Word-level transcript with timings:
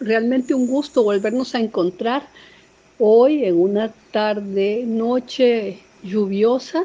realmente 0.00 0.54
un 0.54 0.66
gusto 0.66 1.02
volvernos 1.02 1.54
a 1.54 1.60
encontrar 1.60 2.28
hoy 2.98 3.44
en 3.44 3.60
una 3.60 3.92
tarde, 4.12 4.84
noche 4.86 5.78
lluviosa 6.02 6.84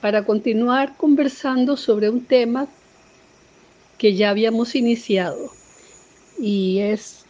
para 0.00 0.24
continuar 0.24 0.96
conversando 0.96 1.76
sobre 1.76 2.10
un 2.10 2.24
tema 2.24 2.68
que 3.98 4.14
ya 4.14 4.30
habíamos 4.30 4.74
iniciado 4.74 5.50
y 6.38 6.80
es 6.80 7.24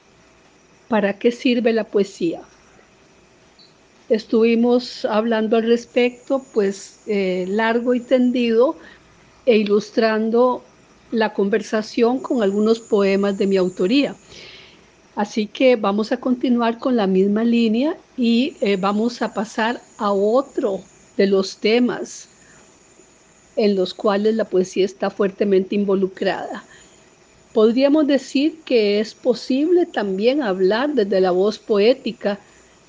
¿para 0.89 1.19
qué 1.19 1.31
sirve 1.31 1.73
la 1.73 1.85
poesía? 1.85 2.43
Estuvimos 4.09 5.05
hablando 5.05 5.57
al 5.57 5.65
respecto, 5.65 6.45
pues 6.55 7.01
eh, 7.07 7.45
largo 7.49 7.95
y 7.95 8.01
tendido 8.01 8.77
e 9.47 9.59
ilustrando 9.59 10.63
la 11.11 11.35
conversación 11.35 12.19
con 12.19 12.43
algunos 12.43 12.81
poemas 12.81 13.37
de 13.37 13.47
mi 13.47 13.57
autoría. 13.57 14.15
Así 15.17 15.47
que 15.47 15.77
vamos 15.77 16.13
a 16.13 16.19
continuar 16.19 16.79
con 16.79 16.95
la 16.95 17.07
misma 17.07 17.43
línea 17.43 17.97
y 18.19 18.55
eh, 18.61 18.77
vamos 18.77 19.23
a 19.23 19.33
pasar 19.33 19.81
a 19.97 20.13
otro 20.13 20.81
de 21.17 21.27
los 21.27 21.57
temas 21.57 22.29
en 23.57 23.75
los 23.75 23.95
cuales 23.95 24.35
la 24.35 24.45
poesía 24.45 24.85
está 24.85 25.09
fuertemente 25.09 25.75
involucrada. 25.75 26.63
Podríamos 27.55 28.07
decir 28.07 28.61
que 28.67 29.01
es 29.01 29.15
posible 29.15 29.87
también 29.87 30.43
hablar 30.43 30.93
desde 30.93 31.23
la 31.23 31.31
voz 31.31 31.59
poética 31.59 32.39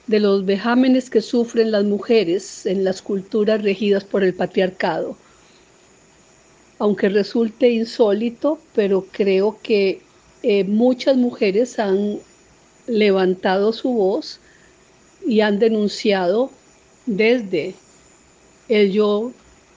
de 0.07 0.19
los 0.19 0.45
vejámenes 0.45 1.09
que 1.09 1.21
sufren 1.21 1.71
las 1.71 1.85
mujeres 1.85 2.65
en 2.65 2.83
las 2.83 3.01
culturas 3.01 3.63
regidas 3.63 4.03
por 4.03 4.23
el 4.23 4.33
patriarcado 4.33 5.15
aunque 6.79 7.09
resulte 7.09 7.69
insólito, 7.69 8.59
pero 8.75 9.05
creo 9.11 9.57
que 9.61 10.01
eh, 10.43 10.63
muchas 10.63 11.17
mujeres 11.17 11.79
han 11.79 12.19
levantado 12.87 13.73
su 13.73 13.89
voz 13.89 14.39
y 15.25 15.41
han 15.41 15.59
denunciado 15.59 16.51
desde 17.05 17.75
el 18.69 18.91
yo 18.91 19.31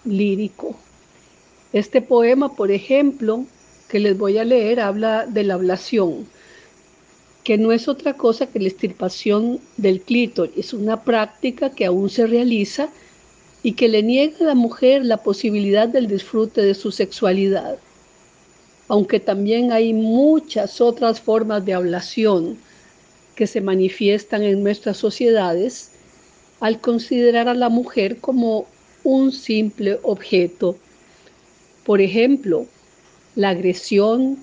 lírico. 0.05 0.77
Este 1.73 2.03
poema, 2.03 2.55
por 2.55 2.71
ejemplo, 2.71 3.45
que 3.89 4.01
les 4.01 4.17
voy 4.17 4.39
a 4.39 4.45
leer, 4.45 4.81
habla 4.81 5.27
de 5.27 5.45
la 5.45 5.55
ablación, 5.55 6.27
que 7.45 7.59
no 7.59 7.73
es 7.73 7.89
otra 7.89 8.15
cosa 8.15 8.47
que 8.47 8.61
la 8.61 8.69
extirpación 8.69 9.61
del 9.77 10.01
clítoris, 10.01 10.73
una 10.73 11.03
práctica 11.03 11.71
que 11.71 11.87
aún 11.87 12.11
se 12.11 12.27
realiza 12.27 12.91
y 13.63 13.73
que 13.73 13.89
le 13.89 14.03
niega 14.03 14.37
a 14.41 14.45
la 14.45 14.55
mujer 14.55 15.05
la 15.05 15.19
posibilidad 15.19 15.89
del 15.89 16.07
disfrute 16.07 16.63
de 16.63 16.75
su 16.75 16.93
sexualidad. 16.93 17.79
Aunque 18.91 19.21
también 19.21 19.71
hay 19.71 19.95
muchas 19.95 20.81
otras 20.81 21.21
formas 21.21 21.65
de 21.65 21.75
ablación 21.75 22.59
que 23.37 23.47
se 23.47 23.61
manifiestan 23.61 24.43
en 24.43 24.65
nuestras 24.65 24.97
sociedades 24.97 25.93
al 26.59 26.81
considerar 26.81 27.47
a 27.47 27.55
la 27.55 27.69
mujer 27.69 28.17
como 28.17 28.67
un 29.05 29.31
simple 29.31 30.01
objeto. 30.03 30.77
Por 31.85 32.01
ejemplo, 32.01 32.67
la 33.37 33.51
agresión, 33.51 34.39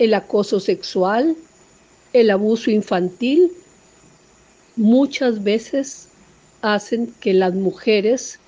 el 0.00 0.12
acoso 0.14 0.58
sexual, 0.58 1.36
el 2.12 2.30
abuso 2.30 2.72
infantil, 2.72 3.52
muchas 4.74 5.44
veces 5.44 6.08
hacen 6.62 7.14
que 7.20 7.32
las 7.32 7.54
mujeres 7.54 8.40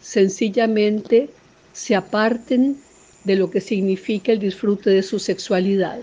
sencillamente 0.00 1.28
se 1.74 1.94
aparten 1.94 2.78
de 3.26 3.34
lo 3.34 3.50
que 3.50 3.60
significa 3.60 4.30
el 4.30 4.38
disfrute 4.38 4.90
de 4.90 5.02
su 5.02 5.18
sexualidad. 5.18 5.98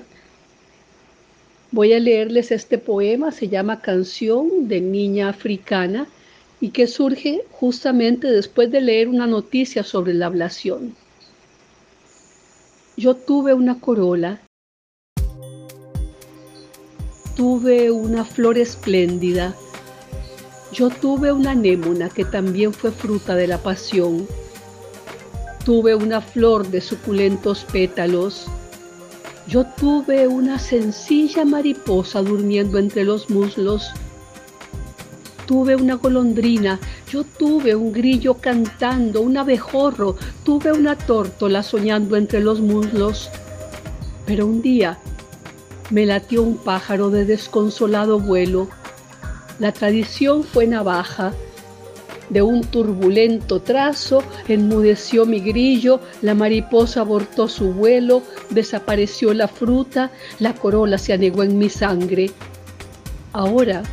Voy 1.71 1.93
a 1.93 1.99
leerles 1.99 2.51
este 2.51 2.77
poema, 2.77 3.31
se 3.31 3.47
llama 3.47 3.81
Canción 3.81 4.67
de 4.67 4.81
Niña 4.81 5.29
Africana 5.29 6.05
y 6.59 6.69
que 6.69 6.85
surge 6.85 7.43
justamente 7.49 8.27
después 8.27 8.69
de 8.71 8.81
leer 8.81 9.07
una 9.07 9.25
noticia 9.25 9.83
sobre 9.83 10.13
la 10.13 10.25
ablación. 10.25 10.95
Yo 12.97 13.15
tuve 13.15 13.53
una 13.53 13.79
corola, 13.79 14.41
tuve 17.35 17.89
una 17.89 18.25
flor 18.25 18.57
espléndida, 18.57 19.55
yo 20.73 20.89
tuve 20.89 21.31
una 21.31 21.51
anémona 21.51 22.09
que 22.09 22.25
también 22.25 22.73
fue 22.73 22.91
fruta 22.91 23.33
de 23.35 23.47
la 23.47 23.59
pasión. 23.59 24.27
Tuve 25.65 25.95
una 25.95 26.21
flor 26.21 26.67
de 26.67 26.81
suculentos 26.81 27.65
pétalos. 27.71 28.47
Yo 29.47 29.65
tuve 29.65 30.27
una 30.27 30.59
sencilla 30.59 31.45
mariposa 31.45 32.21
durmiendo 32.21 32.77
entre 32.77 33.03
los 33.03 33.29
muslos. 33.29 33.91
Tuve 35.45 35.75
una 35.75 35.95
golondrina, 35.95 36.79
yo 37.11 37.23
tuve 37.23 37.75
un 37.75 37.91
grillo 37.91 38.35
cantando, 38.35 39.21
un 39.21 39.37
abejorro, 39.37 40.15
tuve 40.43 40.71
una 40.71 40.97
tórtola 40.97 41.63
soñando 41.63 42.15
entre 42.15 42.39
los 42.39 42.61
muslos. 42.61 43.29
Pero 44.25 44.45
un 44.45 44.61
día 44.61 44.99
me 45.89 46.05
latió 46.05 46.43
un 46.43 46.57
pájaro 46.57 47.09
de 47.09 47.25
desconsolado 47.25 48.19
vuelo 48.19 48.69
la 49.59 49.71
tradición 49.71 50.43
fue 50.43 50.65
navaja. 50.65 51.31
De 52.33 52.41
un 52.41 52.63
turbulento 52.63 53.61
trazo 53.61 54.23
enmudeció 54.47 55.23
mi 55.27 55.39
grillo, 55.39 55.99
la 56.23 56.33
mariposa 56.33 57.01
abortó 57.01 57.47
su 57.47 57.73
vuelo, 57.73 58.23
desapareció 58.49 59.35
la 59.35 59.47
fruta, 59.47 60.09
la 60.39 60.55
corola 60.55 60.97
se 60.97 61.13
anegó 61.13 61.43
en 61.43 61.59
mi 61.59 61.69
sangre. 61.69 62.31
Ahora 63.33 63.83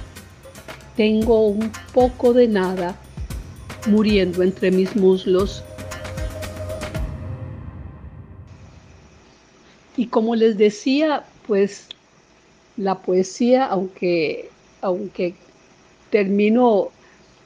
tengo 0.96 1.48
un 1.48 1.70
poco 1.92 2.32
de 2.32 2.48
nada 2.48 2.96
muriendo 3.86 4.42
entre 4.42 4.70
mis 4.70 4.96
muslos. 4.96 5.62
Y 9.98 10.06
como 10.06 10.34
les 10.34 10.56
decía, 10.56 11.24
pues 11.46 11.88
la 12.78 13.02
poesía, 13.02 13.66
aunque, 13.66 14.48
aunque 14.80 15.34
termino, 16.08 16.90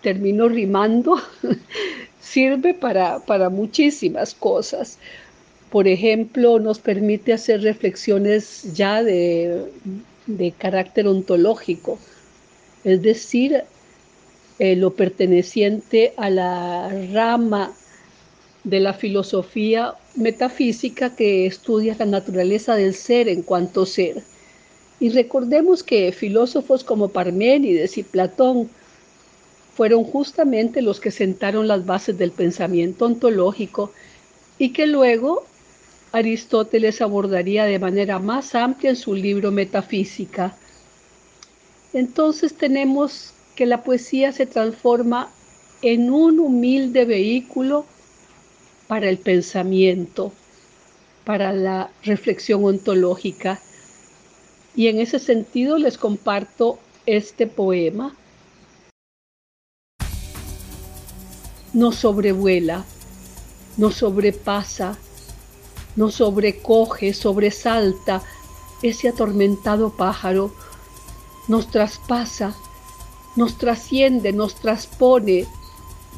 termino 0.05 0.49
rimando, 0.49 1.17
sirve 2.21 2.75
para, 2.75 3.21
para 3.21 3.49
muchísimas 3.49 4.35
cosas. 4.35 4.99
Por 5.71 5.89
ejemplo, 5.89 6.61
nos 6.61 6.79
permite 6.79 7.33
hacer 7.33 7.63
reflexiones 7.63 8.75
ya 8.75 9.03
de, 9.03 9.65
de 10.27 10.53
carácter 10.53 11.09
ontológico, 11.09 11.99
es 12.85 13.01
decir, 13.01 13.65
eh, 14.59 14.77
lo 14.77 14.95
perteneciente 14.95 16.13
a 16.17 16.29
la 16.29 16.89
rama 17.13 17.73
de 18.63 18.81
la 18.81 18.93
filosofía 18.93 19.95
metafísica 20.17 21.17
que 21.17 21.47
estudia 21.47 21.97
la 21.99 22.07
naturaleza 22.07 22.77
del 22.77 22.95
ser 22.95 23.29
en 23.29 23.43
cuanto 23.43 23.87
ser. 23.87 24.23
Y 25.01 25.09
recordemos 25.09 25.83
que 25.83 26.13
filósofos 26.13 26.85
como 26.85 27.09
Parménides 27.09 27.99
y 27.99 28.03
Platón 28.03 28.69
fueron 29.77 30.05
justamente 30.05 30.83
los 30.83 31.01
que 31.01 31.11
sentaron 31.11 31.67
las 31.69 31.85
bases 31.85 32.17
del 32.17 32.31
pensamiento 32.31 33.07
ontológico 33.07 33.93
y 34.59 34.71
que 34.71 34.87
luego 34.87 35.45
Aristóteles 36.13 37.01
abordaría 37.01 37.65
de 37.65 37.81
manera 37.81 38.21
más 38.21 38.55
amplia 38.55 38.91
en 38.91 38.97
su 38.97 39.15
libro 39.15 39.51
Metafísica. 39.51 40.57
Entonces 41.93 42.55
tenemos 42.55 43.33
que 43.57 43.67
la 43.67 43.83
poesía 43.83 44.31
se 44.33 44.47
transforma 44.47 45.31
en 45.83 46.11
un 46.11 46.39
humilde 46.39 47.05
vehículo 47.05 47.85
para 48.87 49.09
el 49.09 49.19
pensamiento, 49.19 50.33
para 51.25 51.53
la 51.53 51.91
reflexión 52.05 52.65
ontológica 52.65 53.61
y 54.77 54.89
en 54.89 55.01
ese 55.01 55.19
sentido 55.19 55.79
les 55.79 55.99
comparto 55.99 56.79
este 57.07 57.47
poema. 57.47 58.15
Nos 61.75 61.97
sobrevuela, 61.97 62.85
nos 63.77 63.97
sobrepasa, 63.97 64.97
nos 65.97 66.15
sobrecoge, 66.15 67.13
sobresalta 67.13 68.23
ese 68.83 69.09
atormentado 69.09 69.91
pájaro 69.91 70.53
nos 71.49 71.71
traspasa, 71.71 72.55
nos 73.37 73.59
trasciende, 73.59 74.33
nos 74.33 74.55
transpone 74.55 75.47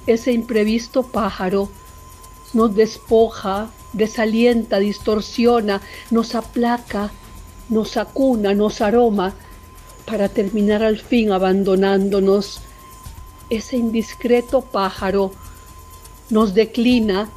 ese 0.07 0.33
imprevisto 0.33 1.03
pájaro, 1.03 1.69
nos 2.53 2.75
despoja, 2.75 3.71
desalienta, 3.93 4.79
distorsiona, 4.79 5.81
nos 6.11 6.35
aplaca, 6.35 7.11
nos 7.69 7.97
acuna, 7.97 8.55
nos 8.55 8.81
aroma, 8.81 9.35
para 10.07 10.29
terminar 10.29 10.85
al 10.85 10.99
fin 10.99 11.33
abandonándonos. 11.33 12.61
Ese 13.51 13.77
indiscreto 13.77 14.61
pájaro 14.61 15.33
nos 16.31 16.55
declina, 16.55 17.31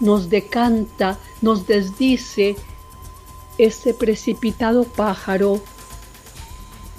nos 0.00 0.30
decanta, 0.30 1.18
nos 1.42 1.66
desdice, 1.66 2.56
ese 3.58 3.92
precipitado 3.92 4.84
pájaro, 4.84 5.60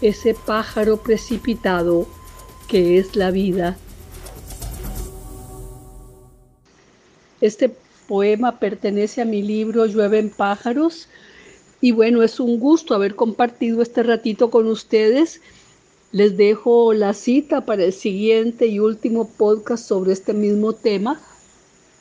ese 0.01 0.33
pájaro 0.33 0.97
precipitado 0.97 2.05
que 2.67 2.99
es 2.99 3.15
la 3.15 3.31
vida. 3.31 3.77
Este 7.41 7.73
poema 8.07 8.59
pertenece 8.59 9.21
a 9.21 9.25
mi 9.25 9.41
libro 9.41 9.85
Llueven 9.85 10.29
pájaros 10.29 11.07
y 11.81 11.93
bueno, 11.93 12.21
es 12.21 12.39
un 12.41 12.59
gusto 12.59 12.93
haber 12.93 13.15
compartido 13.15 13.81
este 13.81 14.03
ratito 14.03 14.51
con 14.51 14.67
ustedes. 14.67 15.41
Les 16.11 16.35
dejo 16.37 16.93
la 16.93 17.13
cita 17.13 17.65
para 17.65 17.83
el 17.83 17.93
siguiente 17.93 18.65
y 18.65 18.79
último 18.79 19.29
podcast 19.29 19.87
sobre 19.87 20.13
este 20.13 20.33
mismo 20.33 20.73
tema, 20.73 21.21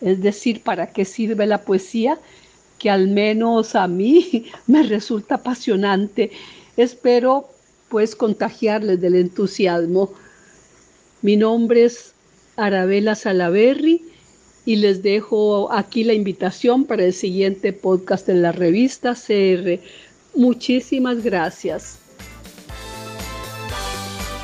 es 0.01 0.23
decir, 0.23 0.63
para 0.63 0.93
qué 0.93 1.05
sirve 1.05 1.47
la 1.47 1.63
poesía, 1.63 2.19
que 2.79 2.89
al 2.89 3.09
menos 3.09 3.75
a 3.75 3.87
mí 3.87 4.47
me 4.67 4.83
resulta 4.83 5.37
apasionante. 5.37 6.31
Espero 6.79 7.49
pues 7.91 8.17
contagiarles 8.17 8.99
del 9.01 9.15
entusiasmo. 9.15 10.15
Mi 11.21 11.37
nombre 11.37 11.85
es 11.85 12.15
Arabela 12.57 13.15
Salaberry 13.15 14.03
y 14.65 14.77
les 14.77 15.03
dejo 15.03 15.71
aquí 15.71 16.05
la 16.05 16.15
invitación 16.15 16.85
para 16.85 17.05
el 17.05 17.13
siguiente 17.13 17.75
podcast 17.75 18.27
de 18.27 18.35
la 18.35 18.53
revista 18.53 19.15
CR. 19.15 19.81
Muchísimas 20.35 21.23
gracias. 21.23 22.08